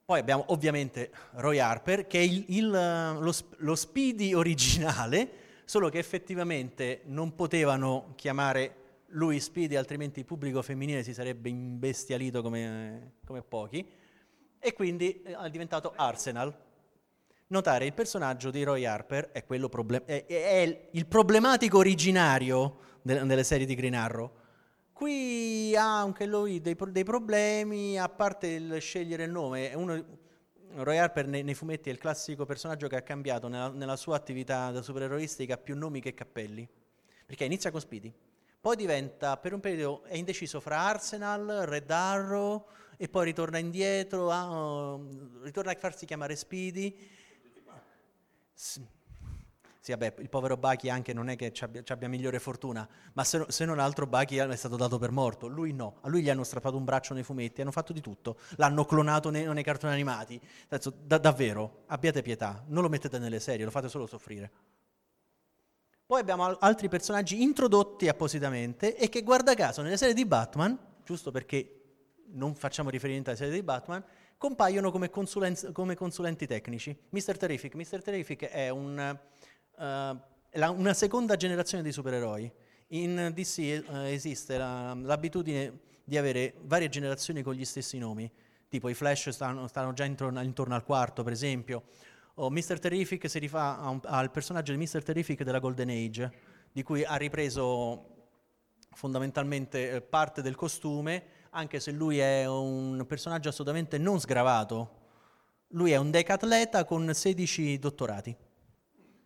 [0.05, 5.29] Poi abbiamo ovviamente Roy Harper, che è il, il, lo, lo Speedy originale,
[5.65, 8.82] solo che effettivamente non potevano chiamare
[9.13, 13.85] lui Speedy, altrimenti il pubblico femminile si sarebbe imbestialito come, come pochi,
[14.59, 16.55] e quindi eh, è diventato Arsenal.
[17.47, 23.43] Notare il personaggio di Roy Harper è, problem- è, è il problematico originario de- delle
[23.43, 24.41] serie di Green Arrow
[24.93, 29.73] Qui ha anche lui dei, dei, problemi, a parte il scegliere il nome.
[29.73, 30.01] Uno,
[30.75, 34.15] Roy Harper nei, nei, fumetti è il classico personaggio che ha cambiato nella, nella sua
[34.15, 36.65] attività da supereroistica più nomi che cappelli.
[37.25, 38.13] Perché inizia con Speedy,
[38.63, 44.31] poi diventa per un periodo è indeciso fra Arsenal, Red Arrow e poi ritorna indietro,
[44.31, 46.97] a, uh, ritorna a farsi chiamare Speedy.
[48.53, 52.87] Sì, vabbè, il povero Bachi anche non è che ci abbia, ci abbia migliore fortuna,
[53.11, 56.21] ma se, se, non altro Bachi è stato dato per morto, lui no, a lui
[56.21, 59.63] gli hanno strappato un braccio nei fumetti, hanno fatto di tutto, l'hanno clonato nei, nei
[59.63, 64.51] cartoni animati, da, davvero, abbiate pietà, non lo mettete nelle serie, lo fate solo soffrire.
[66.05, 71.31] Poi abbiamo altri personaggi introdotti appositamente e che guarda caso nelle serie di Batman, giusto
[71.31, 71.81] perché
[72.33, 74.03] non facciamo riferimento alle serie di Batman,
[74.37, 76.97] compaiono come, come consulenti tecnici.
[77.09, 77.37] Mr.
[77.37, 78.01] Terrific, Mr.
[78.01, 79.17] Terrific è un
[79.77, 80.19] uh,
[80.53, 82.51] la, una seconda generazione di supereroi.
[82.89, 88.29] In DC uh, esiste la, l'abitudine di avere varie generazioni con gli stessi nomi,
[88.67, 91.83] tipo i Flash stanno, stanno già intorno, intorno, al quarto, per esempio,
[92.35, 92.79] o Mr.
[92.79, 95.03] Terrific si rifà un, al personaggio di Mr.
[95.03, 96.31] Terrific della Golden Age,
[96.71, 98.11] di cui ha ripreso
[98.91, 105.01] fondamentalmente eh, parte del costume, anche se lui è un personaggio assolutamente non sgravato.
[105.69, 108.35] Lui è un decatleta con 16 dottorati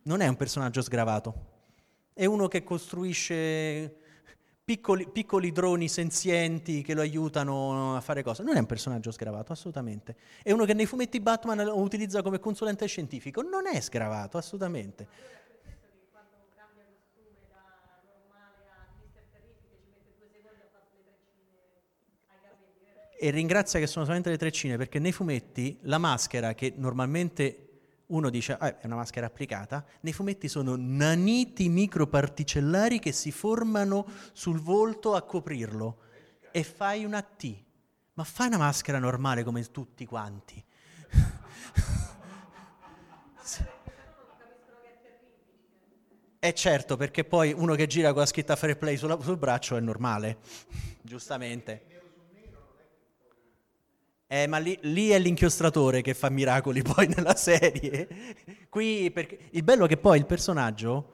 [0.07, 1.33] non è un personaggio sgravato,
[2.13, 3.97] è uno che costruisce
[4.67, 8.43] piccoli, piccoli, droni senzienti che lo aiutano a fare cose.
[8.43, 10.17] Non è un personaggio sgravato, assolutamente.
[10.43, 13.41] È uno che nei fumetti Batman lo utilizza come consulente scientifico.
[13.41, 15.07] Non è sgravato, assolutamente.
[23.19, 27.66] E ringrazia che sono solamente le treccine perché nei fumetti la maschera che normalmente
[28.07, 34.05] uno dice ah, è una maschera applicata, nei fumetti sono naniti microparticellari che si formano
[34.33, 35.99] sul volto a coprirlo
[36.51, 37.63] e fai una T.
[38.13, 40.63] Ma fai una maschera normale come tutti quanti.
[46.39, 49.75] E certo, perché poi uno che gira con la scritta fair play sulla, sul braccio
[49.75, 50.37] è normale,
[51.01, 51.96] giustamente.
[54.29, 58.07] Eh, ma lì, lì, è l'inchiostratore che fa miracoli poi nella serie.
[58.69, 61.13] Qui, perché, il bello è che poi il personaggio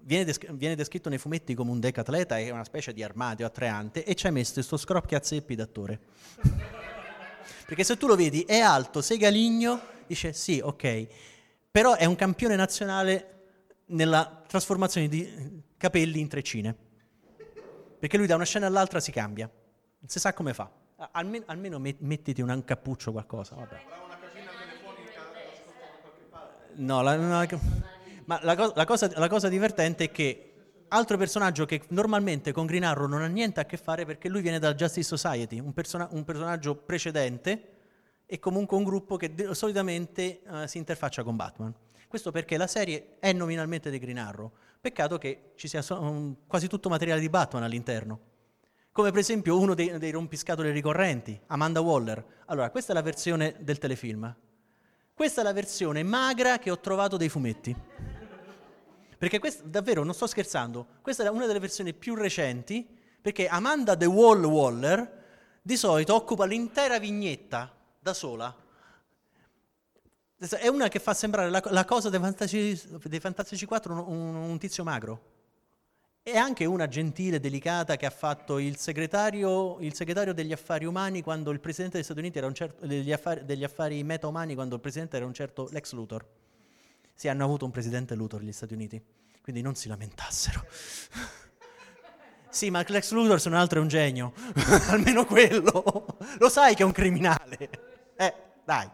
[0.00, 4.02] viene, des- viene descritto nei fumetti come un decatleta, è una specie di armadio attraente,
[4.04, 4.76] e ci hai messo questo
[5.22, 6.00] zeppi d'attore.
[7.64, 11.06] perché se tu lo vedi, è alto, sei galigno, dice sì, ok,
[11.70, 13.34] però è un campione nazionale
[13.86, 16.74] nella trasformazione di capelli in treccine.
[18.00, 19.48] Perché lui da una scena all'altra si cambia,
[19.98, 20.70] non si sa come fa.
[21.12, 23.54] Almeno, almeno mettiti un cappuccio qualcosa.
[23.54, 23.80] Vabbè.
[26.74, 27.48] No, la, la,
[28.24, 30.52] ma la, la, cosa, la cosa divertente è che
[30.88, 34.42] altro personaggio che normalmente con Green Arrow non ha niente a che fare perché lui
[34.42, 37.76] viene dal Justice Society, un, persona, un personaggio precedente
[38.26, 41.72] e comunque un gruppo che de- solitamente uh, si interfaccia con Batman.
[42.08, 44.50] Questo perché la serie è nominalmente di Green Arrow.
[44.80, 48.36] Peccato che ci sia so- quasi tutto materiale di Batman all'interno
[48.98, 52.42] come per esempio uno dei, dei rompiscatole ricorrenti, Amanda Waller.
[52.46, 54.34] Allora, questa è la versione del telefilm.
[55.14, 57.72] Questa è la versione magra che ho trovato dei fumetti.
[59.16, 62.88] Perché questa, davvero, non sto scherzando, questa è una delle versioni più recenti,
[63.22, 65.26] perché Amanda The Wall Waller
[65.62, 68.52] di solito occupa l'intera vignetta da sola.
[70.38, 74.34] È una che fa sembrare la, la cosa dei Fantastici, dei Fantastici 4 un, un,
[74.34, 75.37] un tizio magro
[76.30, 81.22] è anche una gentile, delicata che ha fatto il segretario, il segretario degli affari umani
[81.22, 84.74] quando il presidente degli Stati Uniti era un certo, degli affari, degli affari meta-umani quando
[84.74, 86.24] il presidente era un certo Lex Luthor.
[87.14, 89.02] Sì, hanno avuto un presidente Luthor gli Stati Uniti,
[89.42, 90.64] quindi non si lamentassero.
[92.50, 94.32] Sì, ma Lex Luthor se non altro è un genio,
[94.88, 96.06] almeno quello.
[96.38, 97.70] Lo sai che è un criminale.
[98.16, 98.88] Eh, dai.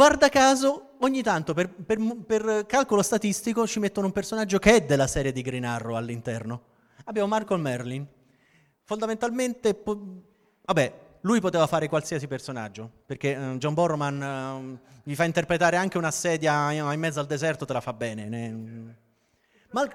[0.00, 4.80] Guarda caso, ogni tanto per, per, per, calcolo statistico ci mettono un personaggio che è
[4.82, 6.62] della serie di Green Arrow all'interno.
[7.04, 8.06] Abbiamo Marco Merlin.
[8.82, 10.22] Fondamentalmente, po-
[10.64, 15.98] vabbè, lui poteva fare qualsiasi personaggio, perché uh, John Borroman uh, gli fa interpretare anche
[15.98, 18.26] una sedia in mezzo al deserto, te la fa bene.
[18.26, 18.96] Ne...
[19.72, 19.86] Ma...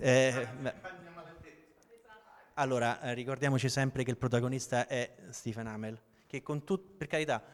[0.00, 0.48] Eh,
[2.54, 5.96] allora, eh, ricordiamoci sempre che il protagonista è Stephen Amell,
[6.32, 7.44] che con tutto, per carità,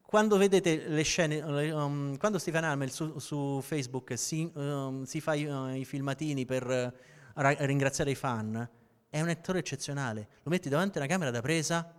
[0.00, 5.34] quando vedete le scene, um, quando Stephen Amell su, su Facebook si, um, si fa
[5.34, 8.66] i, uh, i, filmatini per uh, ringraziare i fan,
[9.10, 10.28] è un attore eccezionale.
[10.44, 11.94] Lo metti davanti a una camera da presa,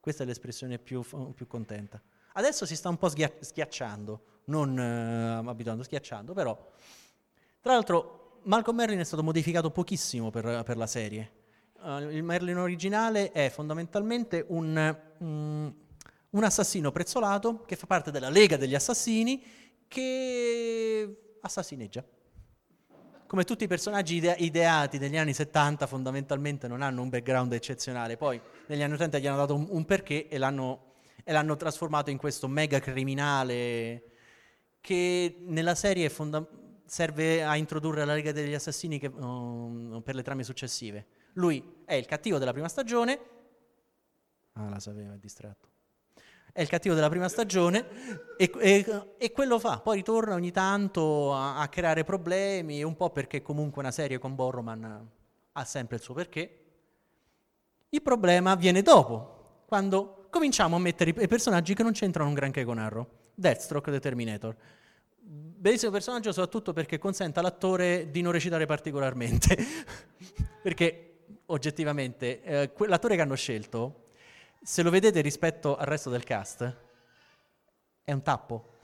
[0.00, 2.02] questa è l'espressione più, più contenta.
[2.32, 6.68] Adesso si sta un po' sghia- schiacciando, non uh, abituando, schiacciando, però.
[7.60, 11.37] Tra l'altro, Malcolm Merlin è stato modificato pochissimo per, per la serie.
[11.80, 15.74] Uh, il Merlin originale è fondamentalmente un, um,
[16.30, 19.42] un assassino prezzolato che fa parte della Lega degli Assassini
[19.86, 22.04] che assassineggia
[23.28, 28.16] come tutti i personaggi ide- ideati degli anni 70 fondamentalmente non hanno un background eccezionale,
[28.16, 32.08] poi negli anni 80 gli hanno dato un, un perché e l'hanno, e l'hanno, trasformato
[32.08, 34.02] in questo mega criminale
[34.80, 36.48] che nella serie fonda-
[36.86, 41.06] serve a introdurre la Lega degli Assassini che, um, per le trame successive.
[41.38, 43.18] Lui è il cattivo della prima stagione,
[44.52, 45.68] ah la sapeva, è distratto
[46.58, 47.86] è il cattivo della prima stagione
[48.36, 53.10] e, e, e quello fa, poi ritorna ogni tanto a, a, creare problemi, un po'
[53.10, 55.08] perché comunque una serie con Borroman
[55.52, 56.64] ha sempre il suo perché.
[57.90, 62.64] Il problema viene dopo, quando cominciamo a mettere i personaggi che non c'entrano un granché
[62.64, 63.06] con Arrow.
[63.34, 64.56] Deathstroke The Terminator.
[65.20, 69.56] Bellissimo personaggio soprattutto perché consente all'attore di non recitare particolarmente.
[70.60, 71.07] perché
[71.50, 74.06] oggettivamente eh, l'attore che hanno scelto
[74.62, 76.76] se lo vedete rispetto al resto del cast,
[78.04, 78.76] è un tappo.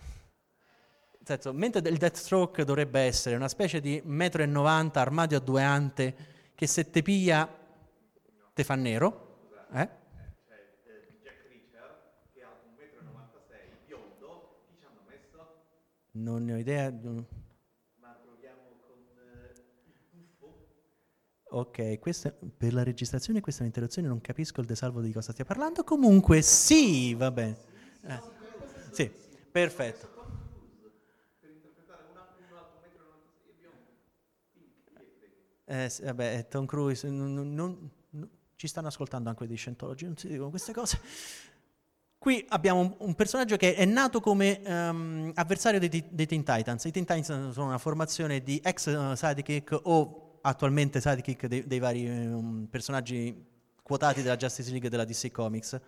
[1.10, 5.40] Nel senso, mentre il Deathstroke dovrebbe essere una specie di metro e 90 armadio a
[5.40, 6.14] due ante
[6.54, 7.48] che se te piglia
[8.52, 9.48] te fa nero.
[9.72, 10.02] Eh?
[16.16, 16.92] Non ne ho idea.
[21.54, 25.44] Ok, questa, per la registrazione questa è un'interruzione, non capisco il desalvo di cosa stia
[25.44, 25.84] parlando.
[25.84, 27.56] Comunque sì, va bene.
[28.02, 28.20] Eh,
[28.90, 29.08] sì,
[29.52, 30.12] perfetto.
[35.66, 37.90] Eh, vabbè, Tom Cruise, non, non, non,
[38.56, 40.98] ci stanno ascoltando anche dei scientologi, non si dicono queste cose.
[42.18, 46.82] Qui abbiamo un, un personaggio che è nato come um, avversario dei, dei, Teen Titans.
[46.84, 51.78] I Teen Titans sono una formazione di ex uh, sidekick o attualmente sidekick dei, dei
[51.78, 55.80] vari um, personaggi quotati della Justice League e della DC Comics.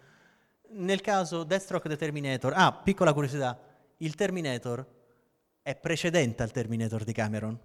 [0.68, 3.59] Nel caso Deathstroke The Terminator, ah, piccola curiosità,
[3.98, 4.84] il Terminator
[5.62, 7.59] è precedente al Terminator di Cameron.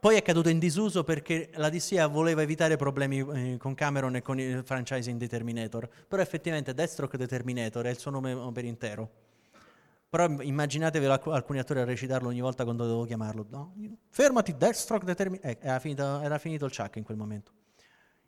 [0.00, 4.22] Poi è caduto in disuso perché la DC voleva evitare problemi eh, con Cameron e
[4.22, 5.88] con il franchising di Terminator.
[6.06, 9.10] Però effettivamente Deathstroke The Terminator è il suo nome per intero.
[10.10, 13.46] Però immaginatevi alcuni attori a recitarlo ogni volta quando devo chiamarlo.
[13.50, 13.74] No?
[14.08, 17.52] Fermati, Deathstroke determin- eh, era, finito, era finito il chuck in quel momento.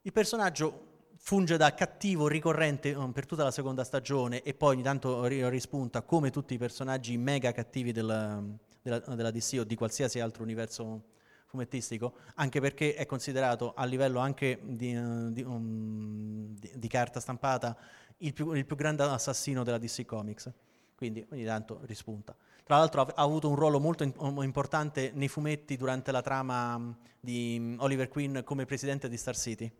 [0.02, 4.82] Il personaggio funge da cattivo ricorrente um, per tutta la seconda stagione e poi ogni
[4.82, 8.42] tanto rispunta come tutti i personaggi mega cattivi della,
[8.82, 11.04] della, della DC o di qualsiasi altro universo
[11.46, 17.20] fumettistico, anche perché è considerato a livello anche di, uh, di, um, di, di carta
[17.20, 17.74] stampata
[18.18, 20.52] il più, il più grande assassino della DC Comics
[21.00, 22.36] quindi ogni tanto rispunta.
[22.62, 26.90] Tra l'altro ha, avuto un ruolo molto in, importante nei fumetti durante la trama mm,
[27.18, 29.72] di mm, Oliver Queen come presidente di Star City,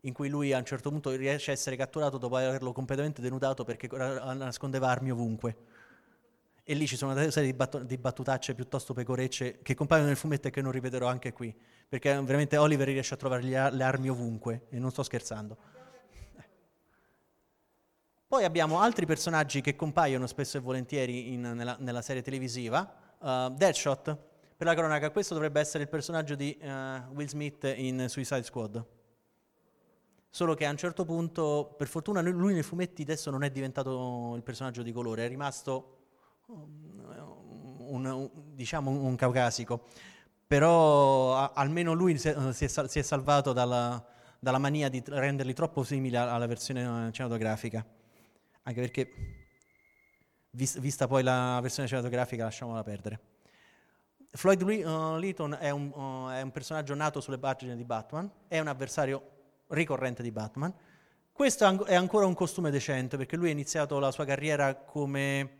[0.00, 3.62] in cui lui a un certo punto riesce a essere catturato dopo averlo completamente denudato
[3.62, 5.56] perché nascondeva armi ovunque.
[6.64, 10.48] E lì ci sono una serie di, di battutacce piuttosto pecorecce che compaiono nel fumetto
[10.48, 11.54] e che non ripeterò anche qui,
[11.88, 15.77] perché veramente Oliver riesce a trovare le armi ovunque, e non sto scherzando.
[18.28, 22.86] Poi abbiamo altri personaggi che compaiono spesso e volentieri in, nella, nella, serie televisiva.
[23.20, 24.18] Uh, Deadshot,
[24.54, 26.66] per la cronaca, questo dovrebbe essere il personaggio di uh,
[27.14, 28.84] Will Smith in Suicide Squad.
[30.28, 34.34] Solo che a un certo punto, per fortuna, lui nei fumetti adesso non è diventato
[34.36, 35.96] il personaggio di colore, è rimasto
[36.48, 39.86] um, un, un, diciamo un, caucasico.
[40.46, 42.66] Però a, almeno lui si è, si
[42.98, 44.04] è, salvato dalla,
[44.38, 47.96] dalla, mania di renderli troppo simili alla versione cinematografica
[48.68, 49.10] anche perché
[50.50, 53.20] vista poi la versione cinematografica lasciamola perdere.
[54.32, 58.58] Floyd uh, Leaton è un, uh, è un, personaggio nato sulle pagine di Batman, è
[58.58, 59.22] un avversario
[59.68, 60.72] ricorrente di Batman.
[61.32, 65.56] Questo è ancora un costume decente perché lui ha iniziato la sua carriera come...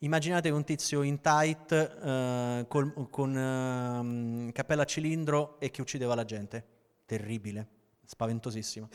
[0.00, 6.14] Immaginate un tizio in tight uh, col, con uh, cappella a cilindro e che uccideva
[6.14, 6.64] la gente.
[7.06, 7.66] Terribile,
[8.04, 8.90] spaventosissimo.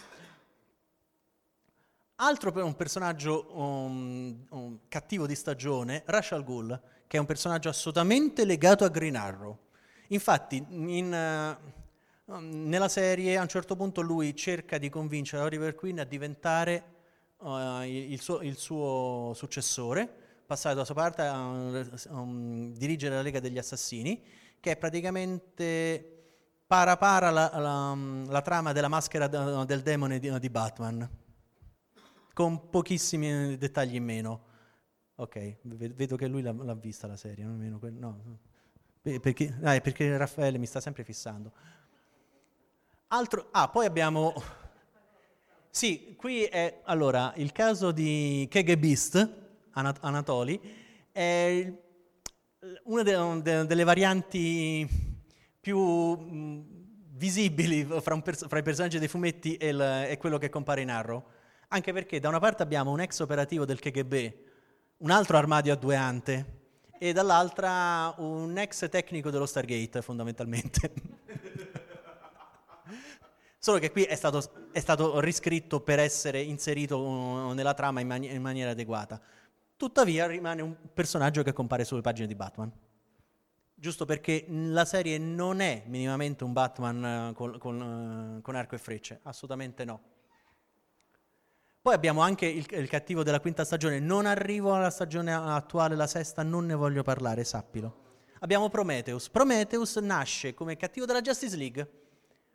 [2.24, 7.70] Altro per un personaggio um, um, cattivo di stagione, Rachel Ghul, che è un personaggio
[7.70, 9.58] assolutamente legato a Green Arrow.
[10.10, 11.58] Infatti, in,
[12.28, 16.84] uh, nella serie a un certo punto lui cerca di convincere Oliver Queen a diventare
[17.38, 20.08] uh, il, suo, il, suo, successore,
[20.46, 24.22] passare dalla sua parte a um, dirigere la Lega degli Assassini,
[24.60, 26.20] che è praticamente
[26.68, 27.98] para para la, la,
[28.28, 31.21] la trama della maschera del demone di, di Batman
[32.34, 34.50] con pochissimi dettagli in meno.
[35.16, 38.40] Ok, vedo che lui l'ha, l'ha vista la serie, non que- no.
[39.02, 41.52] Perché, ah, perché Raffaele mi sta sempre fissando.
[43.08, 44.34] Altro, ah, poi abbiamo...
[45.70, 49.36] Sì, qui è, allora, il caso di KGBist,
[49.72, 50.60] Anat- Anatoli,
[51.12, 51.74] è
[52.84, 54.88] una de- de- delle varianti
[55.60, 56.66] più mh,
[57.14, 60.90] visibili fra, pers- fra, i personaggi dei fumetti e, il- e quello che compare in
[60.90, 61.24] Arrow
[61.74, 64.34] anche perché da una parte abbiamo un ex operativo del KGB,
[64.98, 66.60] un altro armadio a due ante,
[67.00, 70.94] e dall'altra un ex tecnico dello Stargate, fondamentalmente.
[73.58, 78.08] Solo che qui è stato, è stato, riscritto per essere inserito uh, nella trama in,
[78.08, 79.22] mani- in, maniera adeguata.
[79.78, 82.72] Tuttavia rimane un personaggio che compare sulle pagine di Batman.
[83.74, 87.82] Giusto perché la serie non è minimamente un Batman uh, con, con,
[88.38, 90.11] uh, con arco e frecce, assolutamente no.
[91.84, 94.00] Poi abbiamo anche il, il, cattivo della quinta stagione.
[94.00, 97.96] Non arrivo alla stagione attuale, la sesta, non ne voglio parlare, sappilo.
[98.42, 99.30] Abbiamo Prometheus.
[99.30, 101.90] Prometheus nasce come cattivo della Justice League,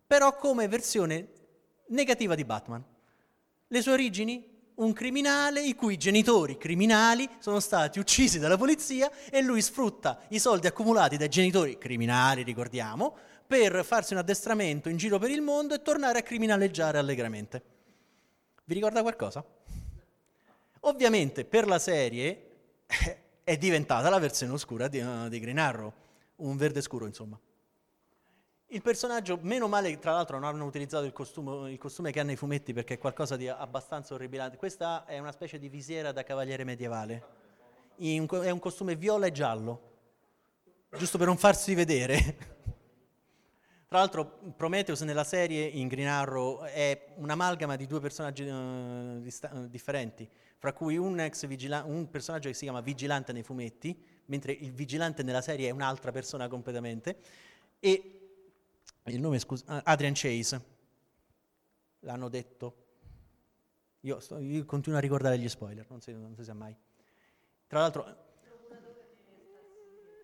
[0.07, 1.29] però come versione
[1.89, 2.85] negativa di Batman.
[3.67, 4.55] Le sue origini?
[4.77, 10.39] Un criminale i cui genitori criminali sono stati uccisi dalla polizia e lui sfrutta i
[10.39, 15.75] soldi accumulati dai genitori criminali, ricordiamo, per farsi un addestramento in giro per il mondo
[15.75, 17.76] e tornare a criminaleggiare allegramente.
[18.69, 19.45] Vi ricorda qualcosa?
[20.81, 22.51] Ovviamente per la serie
[23.45, 25.93] è diventata la versione oscura di, uh, di Green Arrow,
[26.37, 27.39] un verde scuro insomma.
[28.71, 32.33] Il personaggio, meno male tra l'altro non hanno utilizzato il costume, il costume che hanno
[32.33, 34.57] i fumetti perché è qualcosa di abbastanza orribilante.
[34.57, 37.23] Questa è una specie di visiera da cavaliere medievale.
[37.99, 39.81] In, è un costume viola e giallo,
[40.91, 42.55] giusto per non farsi vedere.
[43.89, 49.53] Tra l'altro Prometheus nella serie in Green Arrow è un'amalgama di due personaggi uh, dista-
[49.53, 50.29] uh, differenti,
[50.59, 55.23] fra cui un, vigila- un, personaggio che si chiama Vigilante nei fumetti, mentre il Vigilante
[55.23, 57.21] nella serie è un'altra persona completamente,
[57.79, 58.21] e
[59.05, 60.65] il nome, scusa, uh, Adrian Chase,
[62.01, 62.85] l'hanno detto.
[64.01, 66.77] Io, sto, io, continuo a ricordare gli spoiler, non si, non si sa mai.
[67.69, 68.25] Tra l'altro...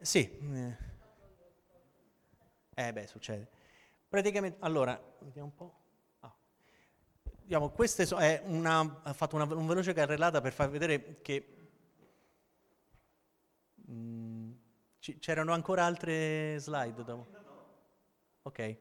[0.00, 0.36] Sì.
[0.52, 0.91] Eh.
[2.74, 3.48] Eh beh, succede.
[4.08, 5.74] Praticamente, allora, vediamo un po'.
[6.20, 6.34] Ah.
[7.42, 11.70] Diciamo, queste so, è una, ha fatto una un veloce carrellata per far vedere che
[13.74, 14.52] mh, mm,
[15.18, 17.26] c'erano ancora altre slide dopo.
[18.42, 18.76] Ok.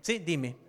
[0.00, 0.67] Sì, dimmi.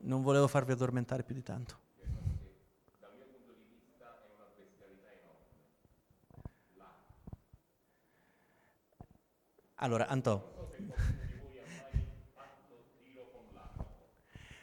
[0.00, 1.78] Non volevo farvi addormentare più di tanto.
[9.76, 10.42] Allora, Antò.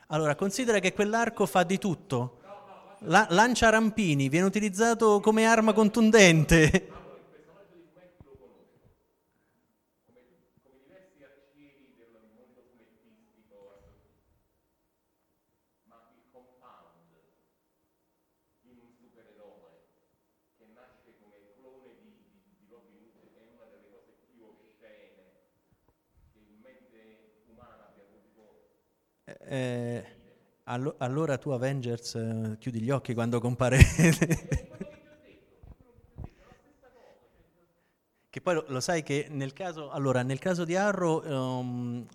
[0.08, 2.40] Allora, considera che quell'arco fa di tutto.
[3.02, 6.96] La- lancia rampini, viene utilizzato come arma contundente.
[29.26, 30.06] Eh,
[30.66, 33.80] allo- allora tu Avengers eh, chiudi gli occhi quando compare...
[38.30, 42.06] che poi lo, lo, sai che nel caso, allora, nel caso di Arrow um,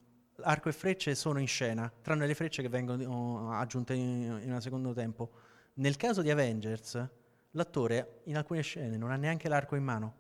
[0.42, 4.52] arco e frecce sono in scena, tranne le frecce che vengono uh, aggiunte in, in
[4.52, 5.32] un secondo tempo.
[5.74, 7.04] Nel caso di Avengers,
[7.50, 10.14] l'attore in alcune scene non ha neanche l'arco in mano.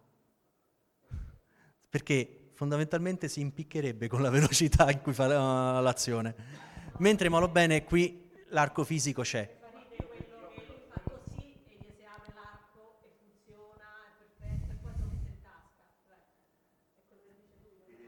[1.88, 6.34] Perché fondamentalmente si impiccherebbe con la velocità in cui fa l'azione.
[6.98, 8.21] Mentre malo bene qui
[8.52, 9.60] l'arco fisico c'è.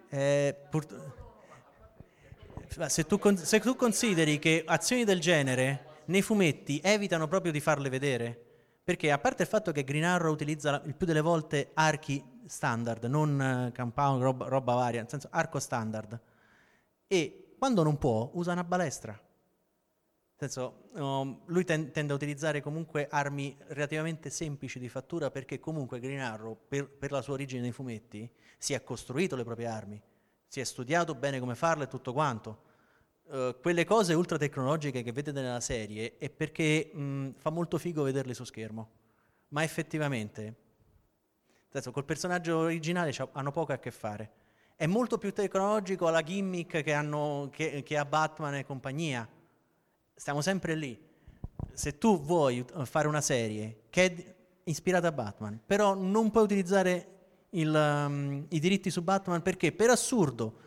[0.09, 0.57] Eh,
[2.87, 7.89] se, tu, se tu consideri che azioni del genere nei fumetti evitano proprio di farle
[7.89, 8.41] vedere,
[8.85, 13.05] perché a parte il fatto che Green Arrow utilizza il più delle volte archi standard,
[13.07, 16.21] non eh, compound, roba, roba varia, nel senso arco standard,
[17.09, 19.19] e quando non può usa una balestra.
[20.37, 26.01] Senso, um, lui ten- tende a utilizzare comunque armi relativamente semplici di fattura perché comunque
[26.01, 28.29] Green Arrow, per, per la sua origine nei fumetti,
[28.59, 30.03] si è costruito le proprie armi,
[30.47, 32.63] si è studiato bene come farle e tutto quanto.
[33.27, 38.03] Uh, quelle cose ultra tecnologiche che vedete nella serie è perché mh, fa molto figo
[38.03, 38.91] vederle su schermo,
[39.49, 40.63] ma effettivamente
[41.71, 44.33] adesso, col personaggio originale hanno poco a che fare.
[44.77, 49.29] È molto più tecnologico la gimmick che, hanno, che, che ha Batman e compagnia.
[50.15, 50.99] Stiamo sempre lì.
[51.73, 54.35] Se tu vuoi fare una serie che è
[54.65, 57.09] ispirata a Batman, però non puoi utilizzare
[57.51, 60.61] il, um, i diritti su Batman perché per assurdo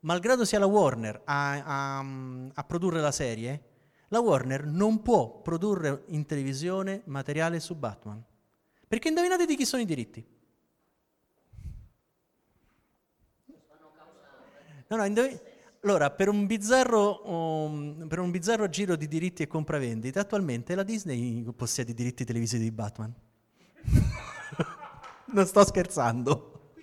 [0.00, 2.04] malgrado sia la Warner a, a,
[2.54, 3.64] a, produrre la serie,
[4.08, 8.22] la Warner non può produrre in televisione materiale su Batman.
[8.86, 10.26] Perché indovinate di chi sono i diritti?
[14.88, 15.38] No, no, indovin-
[15.82, 20.82] allora, per un, bizzarro, um, per un bizzarro giro di diritti e compravendite, attualmente la
[20.82, 23.14] Disney possiede i diritti televisivi di Batman.
[25.32, 26.74] non sto scherzando.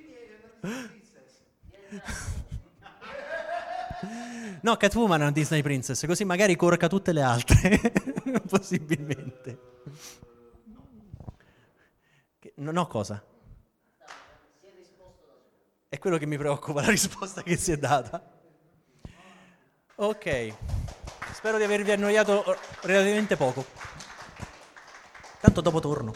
[4.62, 7.80] No, Catwoman è una Disney Princess, così magari corca tutte le altre,
[8.50, 9.60] possibilmente.
[12.56, 13.24] Non ho cosa.
[15.88, 18.37] È quello che mi preoccupa, la risposta che si è data.
[20.00, 20.54] Ok,
[21.34, 22.44] spero di avervi annoiato
[22.82, 23.66] relativamente poco.
[25.42, 26.14] Tanto dopo torno.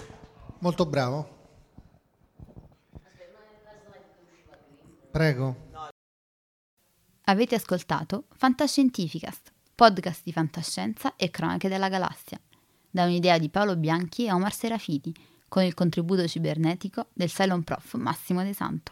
[0.60, 1.40] Molto bravo.
[5.10, 5.70] Prego.
[7.24, 12.40] Avete ascoltato Fantascientificast, podcast di fantascienza e cronache della galassia,
[12.88, 15.12] da un'idea di Paolo Bianchi e Omar Serafiti,
[15.48, 18.92] con il contributo cibernetico del Cylon Prof Massimo De Santo.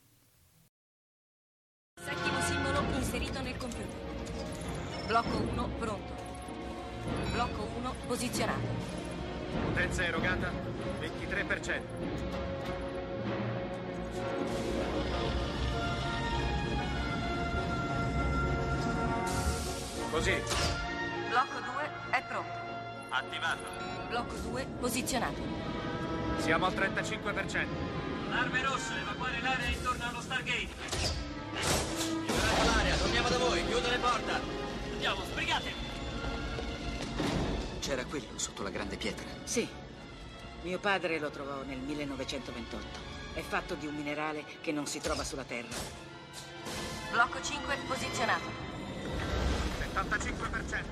[2.03, 3.85] Settimo simbolo inserito nel computer.
[5.05, 6.13] Blocco 1 pronto.
[7.31, 8.67] Blocco 1 posizionato.
[9.65, 10.51] Potenza erogata
[10.99, 11.81] 23%.
[20.09, 20.41] Così.
[21.29, 22.51] Blocco 2 è pronto.
[23.09, 23.63] Attivato.
[24.09, 25.41] Blocco 2 posizionato.
[26.37, 27.67] Siamo al 35%.
[28.31, 31.30] Arme rosse, evacuare l'area intorno allo Stargate.
[31.61, 34.31] Liberate l'area, torniamo da voi, chiudo le porte.
[34.91, 35.73] Andiamo, sbrigate!
[37.79, 39.25] C'era quello sotto la grande pietra.
[39.43, 39.67] Sì.
[40.63, 42.85] Mio padre lo trovò nel 1928.
[43.33, 45.75] È fatto di un minerale che non si trova sulla Terra.
[47.11, 48.49] Blocco 5 posizionato.
[49.93, 50.83] 75%.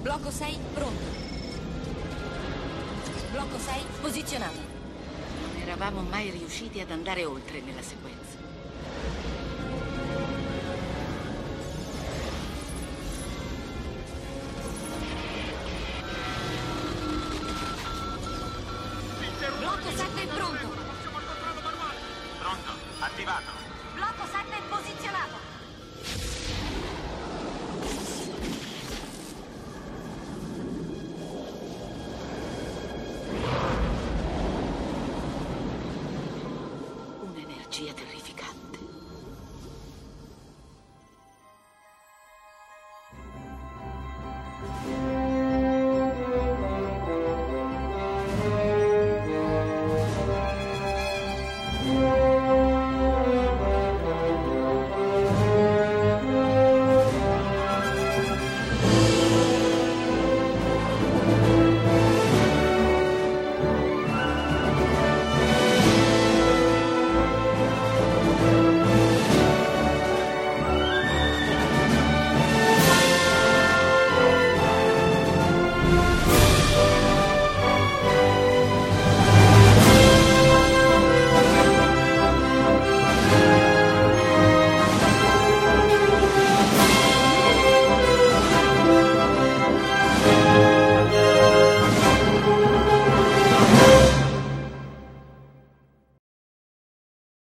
[0.00, 1.04] Blocco 6 pronto.
[3.30, 4.65] Blocco 6 posizionato.
[5.66, 8.15] Eravamo mai riusciti ad andare oltre nella sequenza.